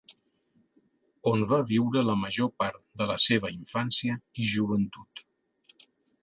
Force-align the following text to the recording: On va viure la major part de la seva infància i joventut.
On 1.31 1.43
va 1.51 1.59
viure 1.71 2.03
la 2.07 2.15
major 2.21 2.49
part 2.63 2.79
de 3.03 3.07
la 3.13 3.19
seva 3.27 3.53
infància 3.59 4.17
i 4.45 4.49
joventut. 4.55 5.25